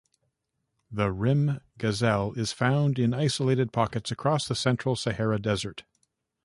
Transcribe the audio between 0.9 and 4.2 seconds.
rhim gazelle is found in isolated pockets